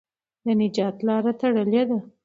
[0.45, 1.97] د نجات لاره تړلې ده.